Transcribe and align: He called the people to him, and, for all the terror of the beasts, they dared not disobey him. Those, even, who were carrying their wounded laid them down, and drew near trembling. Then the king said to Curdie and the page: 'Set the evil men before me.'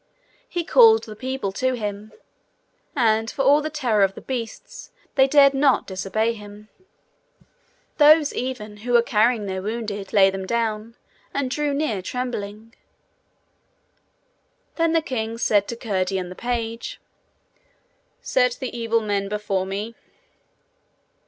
He 0.49 0.63
called 0.63 1.03
the 1.03 1.15
people 1.15 1.51
to 1.51 1.73
him, 1.75 2.11
and, 2.95 3.29
for 3.29 3.43
all 3.43 3.61
the 3.61 3.69
terror 3.69 4.01
of 4.03 4.15
the 4.15 4.21
beasts, 4.21 4.89
they 5.13 5.27
dared 5.27 5.53
not 5.53 5.85
disobey 5.85 6.33
him. 6.33 6.69
Those, 7.99 8.33
even, 8.33 8.77
who 8.77 8.93
were 8.93 9.03
carrying 9.03 9.45
their 9.45 9.61
wounded 9.61 10.11
laid 10.11 10.33
them 10.33 10.47
down, 10.47 10.95
and 11.35 11.51
drew 11.51 11.71
near 11.75 12.01
trembling. 12.01 12.73
Then 14.75 14.93
the 14.93 15.03
king 15.03 15.37
said 15.37 15.67
to 15.67 15.75
Curdie 15.75 16.17
and 16.17 16.31
the 16.31 16.35
page: 16.35 16.99
'Set 18.23 18.57
the 18.59 18.75
evil 18.75 19.01
men 19.01 19.29
before 19.29 19.67
me.' 19.67 19.93